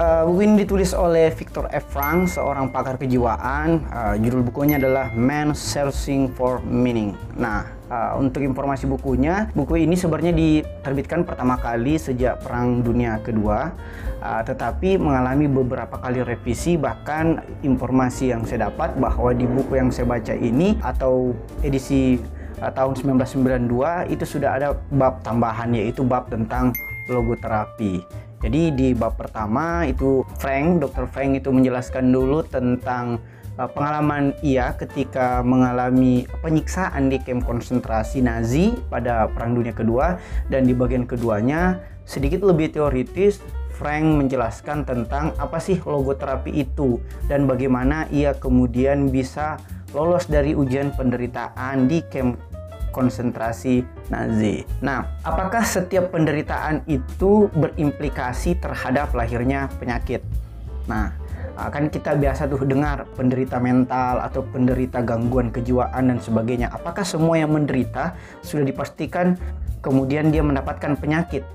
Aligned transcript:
Uh, 0.00 0.24
buku 0.32 0.48
ini 0.48 0.64
ditulis 0.64 0.96
oleh 0.96 1.28
Victor 1.28 1.68
F. 1.68 1.92
Frank, 1.92 2.32
seorang 2.32 2.72
pakar 2.72 2.96
kejiwaan. 2.96 3.84
Uh, 3.92 4.16
judul 4.16 4.40
bukunya 4.40 4.80
adalah 4.80 5.12
Man 5.12 5.52
Searching 5.52 6.32
for 6.32 6.64
Meaning. 6.64 7.12
Nah, 7.36 7.68
uh, 7.92 8.16
untuk 8.16 8.40
informasi 8.40 8.88
bukunya, 8.88 9.52
buku 9.52 9.84
ini 9.84 10.00
sebenarnya 10.00 10.32
diterbitkan 10.32 11.28
pertama 11.28 11.60
kali 11.60 12.00
sejak 12.00 12.40
Perang 12.40 12.80
Dunia 12.80 13.20
Kedua, 13.20 13.76
uh, 14.24 14.40
tetapi 14.40 14.96
mengalami 14.96 15.52
beberapa 15.52 16.00
kali 16.00 16.24
revisi. 16.24 16.80
Bahkan 16.80 17.60
informasi 17.60 18.32
yang 18.32 18.48
saya 18.48 18.72
dapat 18.72 18.96
bahwa 18.96 19.36
di 19.36 19.44
buku 19.44 19.84
yang 19.84 19.92
saya 19.92 20.08
baca 20.08 20.32
ini 20.32 20.80
atau 20.80 21.36
edisi 21.60 22.16
uh, 22.64 22.72
tahun 22.72 22.96
1992 22.96 24.16
itu 24.16 24.24
sudah 24.24 24.56
ada 24.56 24.80
bab 24.96 25.20
tambahan 25.20 25.76
yaitu 25.76 26.00
bab 26.00 26.32
tentang 26.32 26.72
logoterapi. 27.04 28.29
Jadi 28.40 28.72
di 28.72 28.88
bab 28.96 29.20
pertama 29.20 29.84
itu 29.84 30.24
Frank, 30.40 30.80
Dr. 30.80 31.04
Frank 31.12 31.36
itu 31.36 31.52
menjelaskan 31.52 32.08
dulu 32.08 32.40
tentang 32.48 33.20
uh, 33.60 33.68
pengalaman 33.68 34.32
ia 34.40 34.72
ketika 34.80 35.44
mengalami 35.44 36.24
penyiksaan 36.40 37.12
di 37.12 37.20
kamp 37.20 37.44
konsentrasi 37.44 38.24
Nazi 38.24 38.72
pada 38.88 39.28
Perang 39.28 39.52
Dunia 39.52 39.76
Kedua 39.76 40.16
dan 40.48 40.64
di 40.64 40.72
bagian 40.72 41.04
keduanya 41.04 41.84
sedikit 42.08 42.40
lebih 42.40 42.72
teoritis 42.72 43.44
Frank 43.76 44.24
menjelaskan 44.24 44.84
tentang 44.84 45.32
apa 45.40 45.56
sih 45.56 45.80
logoterapi 45.80 46.52
itu 46.52 47.00
dan 47.28 47.48
bagaimana 47.48 48.08
ia 48.12 48.36
kemudian 48.36 49.08
bisa 49.08 49.56
lolos 49.96 50.28
dari 50.28 50.52
ujian 50.52 50.92
penderitaan 50.96 51.88
di 51.88 52.04
kamp 52.08 52.49
konsentrasi 52.90 53.86
Nazi. 54.10 54.66
Nah, 54.82 55.06
apakah 55.22 55.62
setiap 55.62 56.10
penderitaan 56.10 56.82
itu 56.90 57.46
berimplikasi 57.54 58.58
terhadap 58.58 59.14
lahirnya 59.14 59.70
penyakit? 59.78 60.20
Nah, 60.90 61.14
kan 61.70 61.86
kita 61.92 62.18
biasa 62.18 62.50
tuh 62.50 62.66
dengar 62.66 63.06
penderita 63.14 63.62
mental 63.62 64.20
atau 64.24 64.42
penderita 64.42 65.04
gangguan 65.04 65.54
kejiwaan 65.54 66.10
dan 66.10 66.18
sebagainya. 66.18 66.72
Apakah 66.72 67.06
semua 67.06 67.38
yang 67.38 67.52
menderita 67.54 68.16
sudah 68.42 68.64
dipastikan 68.64 69.38
kemudian 69.84 70.32
dia 70.32 70.42
mendapatkan 70.42 70.98
penyakit? 70.98 71.46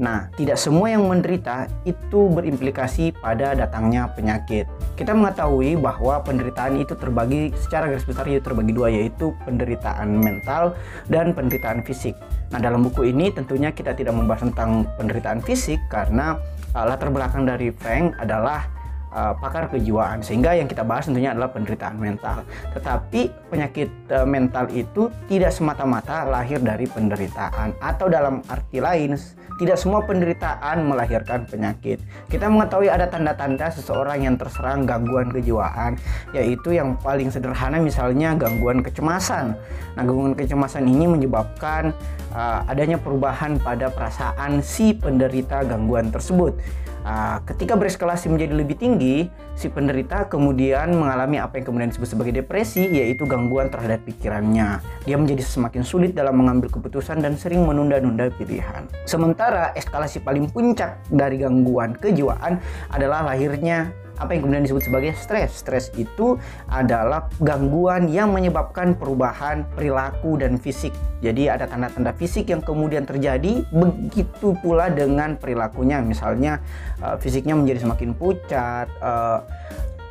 Nah, 0.00 0.32
tidak 0.32 0.56
semua 0.56 0.88
yang 0.88 1.04
menderita 1.04 1.68
itu 1.84 2.32
berimplikasi 2.32 3.12
pada 3.20 3.52
datangnya 3.52 4.08
penyakit. 4.16 4.64
Kita 4.96 5.12
mengetahui 5.12 5.76
bahwa 5.76 6.24
penderitaan 6.24 6.80
itu 6.80 6.96
terbagi 6.96 7.52
secara 7.60 7.92
garis 7.92 8.08
besar 8.08 8.24
itu 8.24 8.40
terbagi 8.40 8.72
dua 8.72 8.88
yaitu 8.88 9.36
penderitaan 9.44 10.16
mental 10.16 10.72
dan 11.12 11.36
penderitaan 11.36 11.84
fisik. 11.84 12.16
Nah, 12.48 12.56
dalam 12.56 12.80
buku 12.80 13.12
ini 13.12 13.28
tentunya 13.28 13.68
kita 13.76 13.92
tidak 13.92 14.16
membahas 14.16 14.48
tentang 14.48 14.88
penderitaan 14.96 15.44
fisik 15.44 15.76
karena 15.92 16.40
uh, 16.72 16.84
latar 16.88 17.12
belakang 17.12 17.44
dari 17.44 17.68
Frank 17.68 18.16
adalah 18.16 18.79
uh, 19.14 19.34
pakar 19.38 19.70
kejiwaan 19.70 20.22
sehingga 20.22 20.54
yang 20.56 20.66
kita 20.66 20.86
bahas 20.86 21.06
tentunya 21.06 21.34
adalah 21.34 21.50
penderitaan 21.50 21.98
mental. 21.98 22.46
Tetapi 22.74 23.50
penyakit 23.50 23.90
uh, 24.10 24.26
mental 24.26 24.70
itu 24.72 25.10
tidak 25.26 25.54
semata-mata 25.54 26.26
lahir 26.26 26.58
dari 26.62 26.86
penderitaan 26.86 27.76
atau 27.78 28.06
dalam 28.06 28.42
arti 28.46 28.78
lain 28.78 29.14
tidak 29.60 29.76
semua 29.76 30.00
penderitaan 30.00 30.88
melahirkan 30.88 31.44
penyakit. 31.44 32.00
Kita 32.32 32.48
mengetahui 32.48 32.88
ada 32.88 33.04
tanda-tanda 33.04 33.68
seseorang 33.68 34.24
yang 34.24 34.40
terserang 34.40 34.88
gangguan 34.88 35.28
kejiwaan 35.28 36.00
yaitu 36.32 36.72
yang 36.72 36.96
paling 36.96 37.28
sederhana 37.28 37.76
misalnya 37.76 38.32
gangguan 38.40 38.80
kecemasan. 38.80 39.52
Nah, 40.00 40.02
gangguan 40.02 40.32
kecemasan 40.32 40.88
ini 40.88 41.04
menyebabkan 41.04 41.92
uh, 42.32 42.64
adanya 42.72 42.96
perubahan 42.96 43.60
pada 43.60 43.92
perasaan 43.92 44.64
si 44.64 44.96
penderita 44.96 45.60
gangguan 45.68 46.08
tersebut. 46.08 46.56
Nah, 47.00 47.40
ketika 47.48 47.76
bereskalasi 47.80 48.28
menjadi 48.28 48.52
lebih 48.52 48.76
tinggi, 48.76 49.32
si 49.56 49.72
penderita 49.72 50.28
kemudian 50.28 50.92
mengalami 50.92 51.40
apa 51.40 51.56
yang 51.56 51.72
kemudian 51.72 51.88
disebut 51.88 52.12
sebagai 52.12 52.44
depresi, 52.44 52.84
yaitu 52.84 53.24
gangguan 53.24 53.72
terhadap 53.72 54.04
pikirannya. 54.04 54.84
Dia 55.08 55.16
menjadi 55.16 55.40
semakin 55.40 55.80
sulit 55.80 56.12
dalam 56.12 56.36
mengambil 56.36 56.68
keputusan 56.68 57.24
dan 57.24 57.40
sering 57.40 57.64
menunda-nunda 57.64 58.28
pilihan. 58.36 58.84
Sementara 59.08 59.72
eskalasi 59.72 60.20
paling 60.20 60.52
puncak 60.52 61.00
dari 61.08 61.40
gangguan 61.40 61.96
kejiwaan 61.96 62.60
adalah 62.92 63.24
lahirnya 63.32 63.88
apa 64.20 64.36
yang 64.36 64.44
kemudian 64.44 64.64
disebut 64.68 64.84
sebagai 64.84 65.16
stres. 65.16 65.64
Stres 65.64 65.88
itu 65.96 66.36
adalah 66.68 67.32
gangguan 67.40 68.12
yang 68.12 68.36
menyebabkan 68.36 68.92
perubahan 68.94 69.64
perilaku 69.72 70.36
dan 70.36 70.60
fisik. 70.60 70.92
Jadi 71.24 71.48
ada 71.48 71.64
tanda-tanda 71.64 72.12
fisik 72.12 72.52
yang 72.52 72.60
kemudian 72.60 73.08
terjadi, 73.08 73.64
begitu 73.72 74.52
pula 74.60 74.92
dengan 74.92 75.40
perilakunya. 75.40 76.04
Misalnya 76.04 76.60
uh, 77.00 77.16
fisiknya 77.16 77.56
menjadi 77.56 77.88
semakin 77.88 78.12
pucat, 78.12 78.88
uh, 79.00 79.40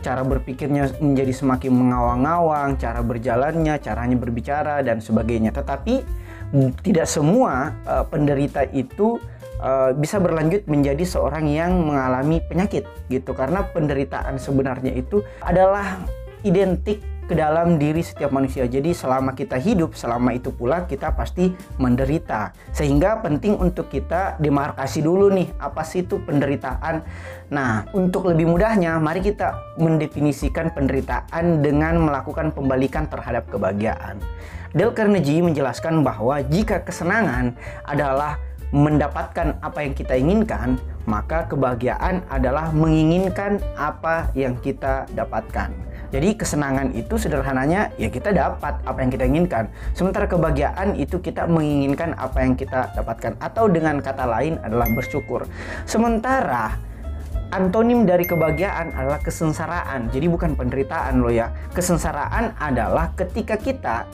cara 0.02 0.26
berpikirnya 0.26 0.90
menjadi 0.98 1.34
semakin 1.34 1.70
mengawang-awang, 1.70 2.82
cara 2.82 3.06
berjalannya, 3.06 3.78
caranya 3.78 4.18
berbicara 4.18 4.82
dan 4.82 4.98
sebagainya. 5.04 5.54
Tetapi 5.54 6.02
tidak 6.82 7.06
semua 7.06 7.78
uh, 7.86 8.06
penderita 8.10 8.66
itu 8.74 9.22
uh, 9.60 9.92
bisa 9.96 10.18
berlanjut 10.18 10.66
menjadi 10.66 11.04
seorang 11.06 11.46
yang 11.52 11.76
mengalami 11.84 12.42
penyakit 12.48 12.88
gitu 13.12 13.36
karena 13.36 13.68
penderitaan 13.70 14.40
sebenarnya 14.40 14.96
itu 14.96 15.22
adalah 15.44 16.02
identik 16.42 17.04
ke 17.30 17.38
dalam 17.38 17.78
diri 17.78 18.02
setiap 18.02 18.34
manusia. 18.34 18.66
Jadi 18.66 18.90
selama 18.90 19.38
kita 19.38 19.62
hidup, 19.62 19.94
selama 19.94 20.34
itu 20.34 20.50
pula 20.50 20.90
kita 20.90 21.14
pasti 21.14 21.54
menderita. 21.78 22.58
Sehingga 22.74 23.22
penting 23.22 23.54
untuk 23.54 23.94
kita 23.94 24.42
demarkasi 24.42 25.06
dulu 25.06 25.30
nih, 25.30 25.46
apa 25.62 25.86
sih 25.86 26.02
itu 26.02 26.18
penderitaan. 26.26 27.06
Nah, 27.54 27.86
untuk 27.94 28.26
lebih 28.34 28.50
mudahnya, 28.50 28.98
mari 28.98 29.22
kita 29.22 29.78
mendefinisikan 29.78 30.74
penderitaan 30.74 31.62
dengan 31.62 32.02
melakukan 32.02 32.50
pembalikan 32.50 33.06
terhadap 33.06 33.46
kebahagiaan. 33.54 34.18
Dale 34.74 34.94
Carnegie 34.98 35.46
menjelaskan 35.46 36.02
bahwa 36.02 36.42
jika 36.46 36.82
kesenangan 36.82 37.54
adalah 37.86 38.42
mendapatkan 38.70 39.58
apa 39.62 39.80
yang 39.82 39.94
kita 39.98 40.14
inginkan, 40.14 40.78
maka 41.10 41.50
kebahagiaan 41.50 42.22
adalah 42.30 42.70
menginginkan 42.70 43.58
apa 43.74 44.30
yang 44.38 44.54
kita 44.62 45.10
dapatkan. 45.18 45.74
Jadi 46.10 46.34
kesenangan 46.34 46.90
itu 46.98 47.22
sederhananya 47.22 47.94
ya 48.02 48.10
kita 48.10 48.34
dapat 48.34 48.82
apa 48.82 48.98
yang 48.98 49.14
kita 49.14 49.30
inginkan. 49.30 49.70
Sementara 49.94 50.26
kebahagiaan 50.26 50.98
itu 50.98 51.22
kita 51.22 51.46
menginginkan 51.46 52.18
apa 52.18 52.42
yang 52.42 52.58
kita 52.58 52.90
dapatkan 52.98 53.38
atau 53.38 53.70
dengan 53.70 54.02
kata 54.02 54.26
lain 54.26 54.58
adalah 54.66 54.90
bersyukur. 54.90 55.46
Sementara 55.86 56.82
antonim 57.54 58.10
dari 58.10 58.26
kebahagiaan 58.26 58.90
adalah 58.98 59.22
kesengsaraan. 59.22 60.10
Jadi 60.10 60.26
bukan 60.26 60.58
penderitaan 60.58 61.22
loh 61.22 61.34
ya. 61.34 61.54
Kesengsaraan 61.78 62.58
adalah 62.58 63.14
ketika 63.14 63.58
kita 63.62 64.10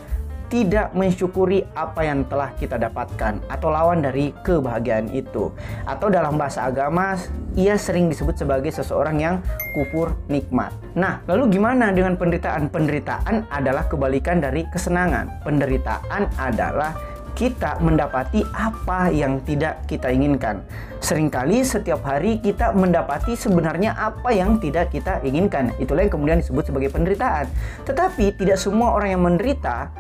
tidak 0.47 0.93
mensyukuri 0.93 1.65
apa 1.73 2.05
yang 2.05 2.23
telah 2.29 2.53
kita 2.55 2.77
dapatkan 2.77 3.41
atau 3.49 3.69
lawan 3.73 4.01
dari 4.05 4.31
kebahagiaan 4.45 5.09
itu. 5.11 5.49
Atau 5.85 6.13
dalam 6.13 6.37
bahasa 6.37 6.65
agama 6.65 7.17
ia 7.55 7.79
sering 7.79 8.11
disebut 8.11 8.35
sebagai 8.35 8.69
seseorang 8.69 9.17
yang 9.17 9.35
kufur 9.73 10.13
nikmat. 10.27 10.75
Nah, 10.93 11.23
lalu 11.25 11.57
gimana 11.59 11.91
dengan 11.95 12.19
penderitaan? 12.19 12.67
Penderitaan 12.67 13.47
adalah 13.47 13.87
kebalikan 13.87 14.43
dari 14.43 14.67
kesenangan. 14.69 15.41
Penderitaan 15.43 16.27
adalah 16.35 16.95
kita 17.35 17.77
mendapati 17.83 18.47
apa 18.55 19.11
yang 19.11 19.43
tidak 19.43 19.83
kita 19.91 20.07
inginkan. 20.07 20.63
Seringkali 21.03 21.61
setiap 21.67 22.01
hari 22.07 22.39
kita 22.39 22.71
mendapati 22.71 23.35
sebenarnya 23.35 23.93
apa 23.93 24.31
yang 24.31 24.57
tidak 24.57 24.89
kita 24.89 25.19
inginkan. 25.21 25.69
Itulah 25.77 26.07
yang 26.07 26.13
kemudian 26.15 26.39
disebut 26.39 26.71
sebagai 26.71 26.89
penderitaan. 26.95 27.45
Tetapi 27.83 28.39
tidak 28.39 28.57
semua 28.57 28.95
orang 28.95 29.19
yang 29.19 29.23
menderita 29.27 29.91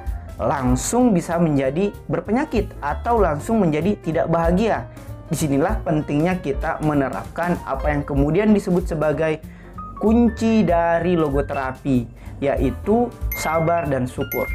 langsung 0.41 1.15
bisa 1.15 1.39
menjadi 1.39 1.91
berpenyakit 2.11 2.71
atau 2.83 3.19
langsung 3.19 3.63
menjadi 3.63 3.95
tidak 4.03 4.27
bahagia. 4.27 4.87
Di 5.31 5.35
sinilah 5.35 5.81
pentingnya 5.81 6.37
kita 6.43 6.83
menerapkan 6.85 7.57
apa 7.65 7.89
yang 7.89 8.05
kemudian 8.05 8.53
disebut 8.53 8.85
sebagai 8.85 9.41
kunci 9.97 10.61
dari 10.61 11.17
logoterapi, 11.17 12.05
yaitu 12.43 13.09
sabar 13.33 13.87
dan 13.89 14.05
syukur. 14.05 14.45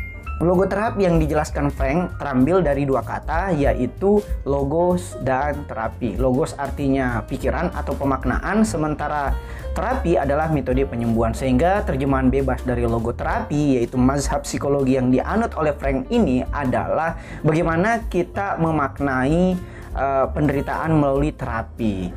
Logoterapi 0.40 1.04
yang 1.04 1.20
dijelaskan 1.20 1.68
Frank 1.68 2.16
terambil 2.16 2.64
dari 2.64 2.88
dua 2.88 3.04
kata 3.04 3.52
yaitu 3.52 4.24
logos 4.48 5.12
dan 5.20 5.68
terapi. 5.68 6.16
Logos 6.16 6.56
artinya 6.56 7.20
pikiran 7.28 7.68
atau 7.76 7.92
pemaknaan 7.92 8.64
sementara 8.64 9.36
terapi 9.76 10.16
adalah 10.16 10.48
metode 10.48 10.88
penyembuhan 10.88 11.36
sehingga 11.36 11.84
terjemahan 11.84 12.32
bebas 12.32 12.64
dari 12.64 12.88
logoterapi 12.88 13.76
yaitu 13.76 14.00
mazhab 14.00 14.40
psikologi 14.40 14.96
yang 14.96 15.12
dianut 15.12 15.52
oleh 15.60 15.76
Frank 15.76 16.08
ini 16.08 16.40
adalah 16.48 17.20
bagaimana 17.44 18.08
kita 18.08 18.56
memaknai 18.56 19.60
uh, 19.92 20.24
penderitaan 20.32 20.96
melalui 20.96 21.36
terapi. 21.36 22.16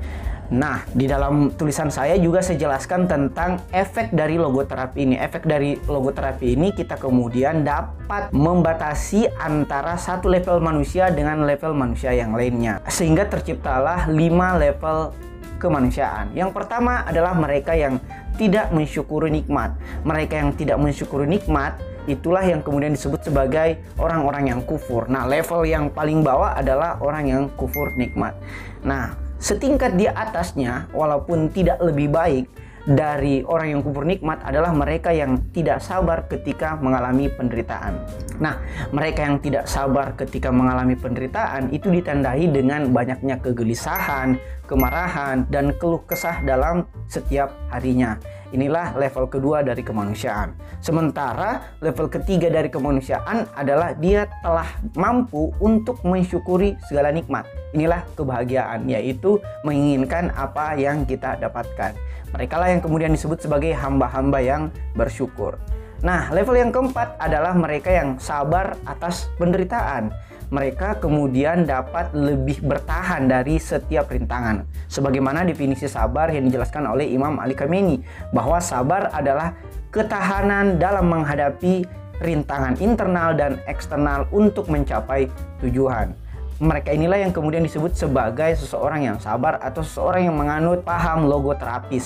Nah, 0.54 0.86
di 0.94 1.10
dalam 1.10 1.50
tulisan 1.58 1.90
saya 1.90 2.14
juga 2.22 2.46
saya 2.46 2.62
jelaskan 2.62 3.10
tentang 3.10 3.58
efek 3.74 4.14
dari 4.14 4.38
logoterapi 4.38 5.02
ini. 5.02 5.16
Efek 5.18 5.50
dari 5.50 5.74
logoterapi 5.82 6.54
ini 6.54 6.70
kita 6.70 7.02
kemudian 7.02 7.66
dapat 7.66 8.30
membatasi 8.30 9.34
antara 9.42 9.98
satu 9.98 10.30
level 10.30 10.62
manusia 10.62 11.10
dengan 11.10 11.42
level 11.50 11.74
manusia 11.74 12.14
yang 12.14 12.38
lainnya. 12.38 12.86
Sehingga 12.86 13.26
terciptalah 13.26 14.06
lima 14.14 14.54
level 14.62 15.10
kemanusiaan. 15.58 16.30
Yang 16.38 16.54
pertama 16.54 17.02
adalah 17.02 17.34
mereka 17.34 17.74
yang 17.74 17.98
tidak 18.38 18.70
mensyukuri 18.70 19.34
nikmat. 19.34 19.74
Mereka 20.06 20.38
yang 20.38 20.54
tidak 20.54 20.78
mensyukuri 20.78 21.26
nikmat 21.26 21.82
itulah 22.06 22.44
yang 22.46 22.62
kemudian 22.62 22.94
disebut 22.94 23.26
sebagai 23.26 23.82
orang-orang 23.98 24.54
yang 24.54 24.62
kufur. 24.62 25.10
Nah, 25.10 25.26
level 25.26 25.66
yang 25.66 25.90
paling 25.90 26.22
bawah 26.22 26.54
adalah 26.54 27.02
orang 27.02 27.26
yang 27.26 27.44
kufur 27.56 27.90
nikmat. 27.96 28.36
Nah, 28.84 29.23
setingkat 29.44 30.00
di 30.00 30.08
atasnya 30.08 30.88
walaupun 30.96 31.52
tidak 31.52 31.84
lebih 31.84 32.08
baik 32.08 32.48
dari 32.84 33.44
orang 33.48 33.80
yang 33.80 33.82
kufur 33.84 34.04
nikmat 34.04 34.44
adalah 34.44 34.72
mereka 34.76 35.12
yang 35.12 35.40
tidak 35.56 35.80
sabar 35.80 36.28
ketika 36.28 36.76
mengalami 36.80 37.32
penderitaan. 37.32 37.96
Nah, 38.44 38.60
mereka 38.92 39.24
yang 39.24 39.40
tidak 39.40 39.72
sabar 39.72 40.16
ketika 40.20 40.52
mengalami 40.52 40.96
penderitaan 41.00 41.72
itu 41.72 41.88
ditandai 41.88 42.44
dengan 42.52 42.92
banyaknya 42.92 43.40
kegelisahan, 43.40 44.36
kemarahan, 44.66 45.46
dan 45.52 45.76
keluh 45.78 46.02
kesah 46.08 46.42
dalam 46.44 46.88
setiap 47.08 47.52
harinya. 47.70 48.18
Inilah 48.54 48.94
level 48.94 49.26
kedua 49.34 49.66
dari 49.66 49.82
kemanusiaan. 49.82 50.54
Sementara 50.78 51.74
level 51.82 52.06
ketiga 52.06 52.54
dari 52.54 52.70
kemanusiaan 52.70 53.50
adalah 53.58 53.98
dia 53.98 54.30
telah 54.46 54.70
mampu 54.94 55.50
untuk 55.58 55.98
mensyukuri 56.06 56.78
segala 56.86 57.10
nikmat. 57.10 57.50
Inilah 57.74 58.06
kebahagiaan, 58.14 58.86
yaitu 58.86 59.42
menginginkan 59.66 60.30
apa 60.38 60.78
yang 60.78 61.02
kita 61.02 61.34
dapatkan. 61.42 61.98
Mereka 62.30 62.56
lah 62.62 62.70
yang 62.70 62.82
kemudian 62.86 63.10
disebut 63.10 63.42
sebagai 63.42 63.74
hamba-hamba 63.74 64.38
yang 64.38 64.70
bersyukur. 64.94 65.58
Nah, 66.06 66.30
level 66.30 66.54
yang 66.54 66.70
keempat 66.70 67.16
adalah 67.18 67.58
mereka 67.58 67.90
yang 67.90 68.20
sabar 68.22 68.78
atas 68.86 69.32
penderitaan 69.40 70.14
mereka 70.54 71.02
kemudian 71.02 71.66
dapat 71.66 72.14
lebih 72.14 72.62
bertahan 72.62 73.26
dari 73.26 73.58
setiap 73.58 74.14
rintangan. 74.14 74.70
Sebagaimana 74.86 75.42
definisi 75.42 75.90
sabar 75.90 76.30
yang 76.30 76.46
dijelaskan 76.46 76.94
oleh 76.94 77.10
Imam 77.10 77.42
Ali 77.42 77.58
Khamenei 77.58 78.06
bahwa 78.30 78.62
sabar 78.62 79.10
adalah 79.10 79.58
ketahanan 79.90 80.78
dalam 80.78 81.10
menghadapi 81.10 81.90
rintangan 82.22 82.78
internal 82.78 83.34
dan 83.34 83.58
eksternal 83.66 84.30
untuk 84.30 84.70
mencapai 84.70 85.26
tujuan 85.66 86.14
mereka 86.62 86.94
inilah 86.94 87.18
yang 87.18 87.34
kemudian 87.34 87.66
disebut 87.66 87.98
sebagai 87.98 88.54
seseorang 88.58 89.10
yang 89.10 89.18
sabar 89.18 89.58
atau 89.58 89.82
seseorang 89.82 90.30
yang 90.30 90.36
menganut 90.38 90.86
paham 90.86 91.26
logoterapis. 91.26 92.06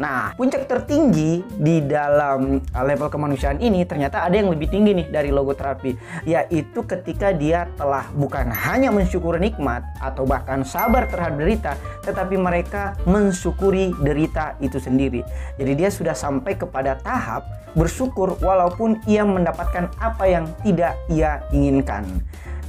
Nah, 0.00 0.32
puncak 0.32 0.64
tertinggi 0.64 1.44
di 1.60 1.84
dalam 1.84 2.60
uh, 2.62 2.84
level 2.84 3.12
kemanusiaan 3.12 3.60
ini 3.60 3.84
ternyata 3.84 4.24
ada 4.24 4.32
yang 4.32 4.48
lebih 4.48 4.72
tinggi 4.72 4.96
nih 4.96 5.06
dari 5.12 5.28
logoterapi, 5.28 6.24
yaitu 6.24 6.80
ketika 6.88 7.36
dia 7.36 7.68
telah 7.76 8.08
bukan 8.16 8.48
hanya 8.48 8.88
mensyukuri 8.88 9.40
nikmat 9.42 9.84
atau 10.00 10.24
bahkan 10.24 10.64
sabar 10.64 11.04
terhadap 11.12 11.36
derita, 11.36 11.72
tetapi 12.08 12.40
mereka 12.40 12.96
mensyukuri 13.04 13.92
derita 14.00 14.56
itu 14.64 14.80
sendiri. 14.80 15.20
Jadi 15.60 15.72
dia 15.76 15.92
sudah 15.92 16.16
sampai 16.16 16.56
kepada 16.56 16.96
tahap 16.96 17.44
bersyukur 17.72 18.36
walaupun 18.40 19.00
ia 19.08 19.24
mendapatkan 19.24 19.88
apa 20.00 20.24
yang 20.28 20.44
tidak 20.64 20.96
ia 21.08 21.40
inginkan. 21.52 22.04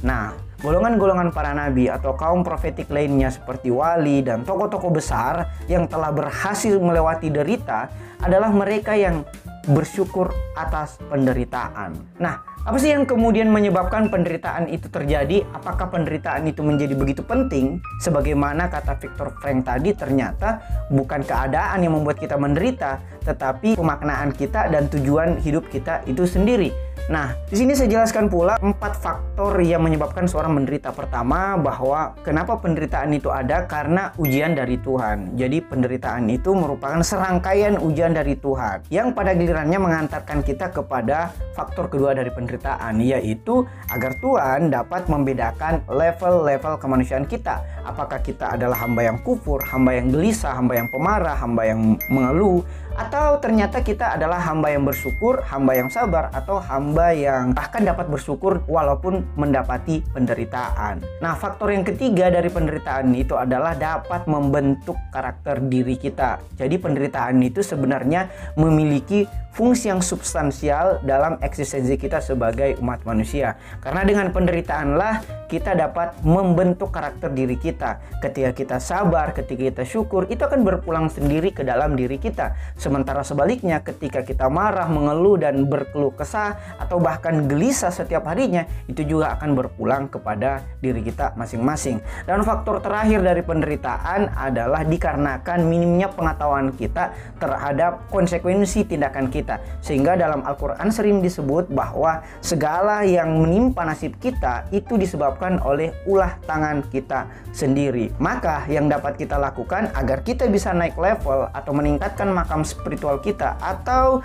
Nah, 0.04 0.36
Golongan-golongan 0.62 1.34
para 1.34 1.50
nabi 1.50 1.90
atau 1.90 2.14
kaum 2.14 2.46
profetik 2.46 2.86
lainnya 2.92 3.32
seperti 3.32 3.72
wali 3.72 4.22
dan 4.22 4.46
tokoh-tokoh 4.46 4.94
besar 4.94 5.50
yang 5.66 5.90
telah 5.90 6.14
berhasil 6.14 6.78
melewati 6.78 7.32
derita 7.32 7.90
adalah 8.22 8.52
mereka 8.54 8.94
yang 8.94 9.26
bersyukur 9.64 10.28
atas 10.54 11.00
penderitaan. 11.08 11.96
Nah, 12.20 12.44
apa 12.64 12.76
sih 12.80 12.92
yang 12.92 13.04
kemudian 13.04 13.52
menyebabkan 13.52 14.08
penderitaan 14.08 14.68
itu 14.72 14.88
terjadi? 14.88 15.44
Apakah 15.52 15.92
penderitaan 15.92 16.48
itu 16.48 16.60
menjadi 16.64 16.96
begitu 16.96 17.20
penting? 17.24 17.80
Sebagaimana 18.00 18.68
kata 18.72 18.96
Viktor 19.00 19.36
Frank 19.40 19.68
tadi, 19.68 19.92
ternyata 19.92 20.64
bukan 20.88 21.24
keadaan 21.24 21.84
yang 21.84 21.96
membuat 21.96 22.20
kita 22.20 22.36
menderita, 22.40 23.00
tetapi 23.24 23.76
pemaknaan 23.76 24.32
kita 24.32 24.72
dan 24.72 24.88
tujuan 24.88 25.40
hidup 25.40 25.68
kita 25.68 26.04
itu 26.08 26.24
sendiri. 26.24 26.72
Nah, 27.04 27.36
di 27.52 27.60
sini 27.60 27.76
saya 27.76 28.00
jelaskan 28.00 28.32
pula 28.32 28.56
empat 28.64 28.96
faktor 28.96 29.60
yang 29.60 29.84
menyebabkan 29.84 30.24
seorang 30.24 30.56
menderita. 30.56 30.88
Pertama, 30.88 31.60
bahwa 31.60 32.16
kenapa 32.24 32.56
penderitaan 32.56 33.12
itu 33.12 33.28
ada 33.28 33.68
karena 33.68 34.08
ujian 34.16 34.56
dari 34.56 34.80
Tuhan. 34.80 35.36
Jadi 35.36 35.60
penderitaan 35.68 36.32
itu 36.32 36.56
merupakan 36.56 37.04
serangkaian 37.04 37.76
ujian 37.76 38.16
dari 38.16 38.40
Tuhan 38.40 38.88
yang 38.88 39.12
pada 39.12 39.36
gilirannya 39.36 39.76
mengantarkan 39.76 40.40
kita 40.40 40.72
kepada 40.72 41.28
faktor 41.52 41.92
kedua 41.92 42.16
dari 42.16 42.32
penderitaan, 42.32 42.96
yaitu 43.04 43.68
agar 43.92 44.16
Tuhan 44.24 44.72
dapat 44.72 45.04
membedakan 45.04 45.84
level-level 45.84 46.80
kemanusiaan 46.80 47.28
kita. 47.28 47.60
Apakah 47.84 48.24
kita 48.24 48.56
adalah 48.56 48.80
hamba 48.80 49.04
yang 49.12 49.20
kufur, 49.20 49.60
hamba 49.68 49.92
yang 49.92 50.08
gelisah, 50.08 50.56
hamba 50.56 50.80
yang 50.80 50.88
pemarah, 50.88 51.36
hamba 51.36 51.68
yang 51.68 52.00
mengeluh, 52.08 52.64
atau 52.94 53.42
ternyata 53.42 53.82
kita 53.82 54.14
adalah 54.14 54.38
hamba 54.38 54.70
yang 54.70 54.86
bersyukur, 54.86 55.42
hamba 55.50 55.74
yang 55.74 55.90
sabar, 55.90 56.30
atau 56.30 56.62
hamba 56.62 56.93
yang 57.10 57.56
bahkan 57.56 57.82
dapat 57.82 58.06
bersyukur 58.06 58.62
walaupun 58.70 59.26
mendapati 59.34 60.04
penderitaan. 60.14 61.02
Nah, 61.18 61.34
faktor 61.34 61.74
yang 61.74 61.82
ketiga 61.82 62.30
dari 62.30 62.52
penderitaan 62.52 63.10
itu 63.16 63.34
adalah 63.34 63.74
dapat 63.74 64.28
membentuk 64.30 64.94
karakter 65.10 65.58
diri 65.66 65.98
kita. 65.98 66.38
Jadi 66.54 66.78
penderitaan 66.78 67.40
itu 67.42 67.64
sebenarnya 67.64 68.30
memiliki 68.54 69.26
fungsi 69.54 69.86
yang 69.86 70.02
substansial 70.02 70.98
dalam 71.06 71.38
eksistensi 71.38 71.94
kita 71.94 72.18
sebagai 72.18 72.74
umat 72.82 73.06
manusia. 73.06 73.54
Karena 73.78 74.02
dengan 74.02 74.34
penderitaanlah 74.34 75.46
kita 75.46 75.78
dapat 75.78 76.18
membentuk 76.26 76.90
karakter 76.90 77.30
diri 77.30 77.54
kita. 77.54 78.02
Ketika 78.18 78.50
kita 78.50 78.76
sabar, 78.82 79.30
ketika 79.30 79.70
kita 79.70 79.84
syukur, 79.86 80.26
itu 80.26 80.42
akan 80.42 80.66
berpulang 80.66 81.06
sendiri 81.06 81.54
ke 81.54 81.62
dalam 81.62 81.94
diri 81.94 82.18
kita. 82.18 82.58
Sementara 82.74 83.22
sebaliknya, 83.22 83.78
ketika 83.78 84.26
kita 84.26 84.50
marah, 84.50 84.90
mengeluh, 84.90 85.38
dan 85.38 85.70
berkeluh 85.70 86.10
kesah, 86.10 86.58
atau 86.84 87.00
bahkan 87.00 87.48
gelisah 87.48 87.88
setiap 87.88 88.28
harinya, 88.28 88.68
itu 88.84 89.00
juga 89.08 89.32
akan 89.40 89.56
berpulang 89.56 90.12
kepada 90.12 90.60
diri 90.84 91.00
kita 91.00 91.32
masing-masing. 91.34 92.04
Dan 92.28 92.44
faktor 92.44 92.84
terakhir 92.84 93.24
dari 93.24 93.40
penderitaan 93.40 94.36
adalah 94.36 94.84
dikarenakan 94.84 95.64
minimnya 95.64 96.12
pengetahuan 96.12 96.76
kita 96.76 97.16
terhadap 97.40 98.04
konsekuensi 98.12 98.84
tindakan 98.84 99.32
kita. 99.32 99.58
Sehingga 99.80 100.14
dalam 100.20 100.44
Al-Quran 100.44 100.92
sering 100.92 101.24
disebut 101.24 101.72
bahwa 101.72 102.20
segala 102.44 103.02
yang 103.08 103.40
menimpa 103.40 103.88
nasib 103.88 104.20
kita 104.20 104.68
itu 104.68 105.00
disebabkan 105.00 105.56
oleh 105.64 105.96
ulah 106.04 106.36
tangan 106.44 106.84
kita 106.92 107.26
sendiri. 107.56 108.12
Maka 108.20 108.68
yang 108.68 108.92
dapat 108.92 109.16
kita 109.16 109.40
lakukan 109.40 109.88
agar 109.96 110.20
kita 110.20 110.46
bisa 110.52 110.76
naik 110.76 110.98
level 111.00 111.48
atau 111.50 111.72
meningkatkan 111.72 112.28
makam 112.28 112.60
spiritual 112.66 113.16
kita 113.22 113.56
atau 113.62 114.20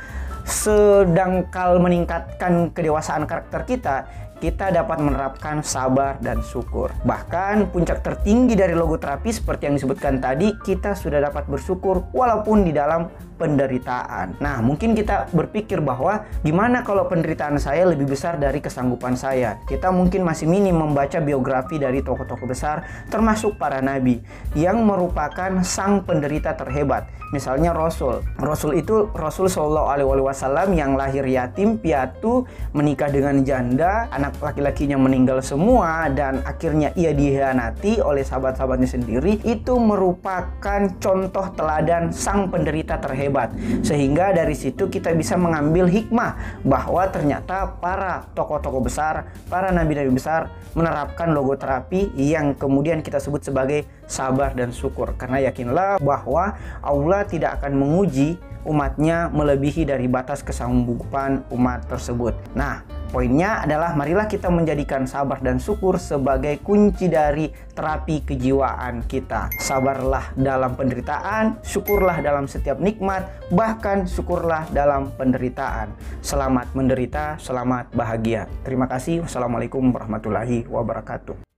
sedangkal 0.50 1.78
meningkatkan 1.78 2.74
kedewasaan 2.74 3.30
karakter 3.30 3.64
kita 3.70 4.10
kita 4.40 4.72
dapat 4.72 5.04
menerapkan 5.04 5.60
sabar 5.60 6.16
dan 6.24 6.40
syukur. 6.40 6.96
Bahkan 7.04 7.76
puncak 7.76 8.00
tertinggi 8.00 8.56
dari 8.56 8.72
logo 8.72 8.96
terapi 8.96 9.36
seperti 9.36 9.68
yang 9.68 9.76
disebutkan 9.76 10.24
tadi, 10.24 10.56
kita 10.64 10.96
sudah 10.96 11.20
dapat 11.20 11.44
bersyukur 11.52 12.08
walaupun 12.16 12.64
di 12.64 12.72
dalam 12.72 13.12
penderitaan. 13.40 14.36
Nah, 14.44 14.60
mungkin 14.60 14.92
kita 14.92 15.32
berpikir 15.32 15.80
bahwa 15.80 16.28
gimana 16.44 16.84
kalau 16.84 17.08
penderitaan 17.08 17.56
saya 17.56 17.88
lebih 17.88 18.12
besar 18.12 18.36
dari 18.36 18.60
kesanggupan 18.60 19.16
saya? 19.16 19.56
Kita 19.64 19.88
mungkin 19.96 20.28
masih 20.28 20.52
minim 20.52 20.76
membaca 20.76 21.24
biografi 21.24 21.80
dari 21.80 22.04
tokoh-tokoh 22.04 22.52
besar 22.52 22.84
termasuk 23.08 23.56
para 23.56 23.80
nabi 23.80 24.20
yang 24.60 24.84
merupakan 24.84 25.64
sang 25.64 26.04
penderita 26.04 26.52
terhebat. 26.60 27.08
Misalnya 27.30 27.78
Rasul. 27.78 28.26
Rasul 28.42 28.82
itu 28.82 29.06
Rasul 29.14 29.48
Shallallahu 29.48 29.88
alaihi 29.88 30.26
wasallam 30.26 30.74
yang 30.74 30.98
lahir 30.98 31.22
yatim 31.30 31.78
piatu, 31.78 32.44
menikah 32.74 33.08
dengan 33.14 33.46
janda, 33.46 34.10
anak 34.10 34.36
laki-lakinya 34.42 34.98
meninggal 34.98 35.38
semua 35.46 36.10
dan 36.10 36.42
akhirnya 36.42 36.90
ia 36.98 37.14
dihianati 37.14 38.02
oleh 38.02 38.26
sahabat-sahabatnya 38.26 38.90
sendiri. 38.90 39.38
Itu 39.46 39.78
merupakan 39.78 40.82
contoh 40.98 41.46
teladan 41.54 42.10
sang 42.10 42.50
penderita 42.50 42.98
terhebat 42.98 43.29
hebat. 43.30 43.54
Sehingga 43.86 44.34
dari 44.34 44.58
situ 44.58 44.90
kita 44.90 45.14
bisa 45.14 45.38
mengambil 45.38 45.86
hikmah 45.86 46.62
bahwa 46.66 47.06
ternyata 47.14 47.78
para 47.78 48.28
tokoh-tokoh 48.34 48.82
besar, 48.84 49.30
para 49.48 49.70
nabi-nabi 49.70 50.10
besar 50.10 50.50
menerapkan 50.74 51.32
logo 51.32 51.54
terapi 51.56 52.12
yang 52.18 52.58
kemudian 52.58 53.06
kita 53.06 53.22
sebut 53.22 53.46
sebagai 53.46 53.86
sabar 54.10 54.58
dan 54.58 54.74
syukur. 54.74 55.14
Karena 55.16 55.40
yakinlah 55.46 56.02
bahwa 56.02 56.58
Allah 56.82 57.22
tidak 57.30 57.62
akan 57.62 57.78
menguji 57.78 58.42
umatnya 58.68 59.32
melebihi 59.32 59.88
dari 59.88 60.10
batas 60.12 60.44
kesanggupan 60.44 61.48
umat 61.54 61.88
tersebut. 61.88 62.36
Nah, 62.58 62.84
Poinnya 63.10 63.66
adalah 63.66 63.98
marilah 63.98 64.30
kita 64.30 64.54
menjadikan 64.54 65.10
sabar 65.10 65.42
dan 65.42 65.58
syukur 65.58 65.98
sebagai 65.98 66.62
kunci 66.62 67.10
dari 67.10 67.50
terapi 67.74 68.22
kejiwaan 68.22 69.02
kita. 69.10 69.50
Sabarlah 69.58 70.30
dalam 70.38 70.78
penderitaan, 70.78 71.58
syukurlah 71.66 72.22
dalam 72.22 72.46
setiap 72.46 72.78
nikmat, 72.78 73.26
bahkan 73.50 74.06
syukurlah 74.06 74.70
dalam 74.70 75.10
penderitaan. 75.18 75.90
Selamat 76.22 76.70
menderita, 76.78 77.42
selamat 77.42 77.90
bahagia. 77.98 78.46
Terima 78.62 78.86
kasih. 78.86 79.26
Wassalamualaikum 79.26 79.90
warahmatullahi 79.90 80.70
wabarakatuh. 80.70 81.49